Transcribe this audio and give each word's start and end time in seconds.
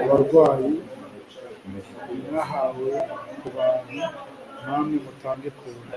abarwayi, 0.00 0.72
mwahawe 2.26 2.92
ku 3.40 3.46
buntu 3.54 4.00
namwe 4.62 4.96
mutange 5.04 5.48
ku 5.56 5.62
buntu 5.72 5.92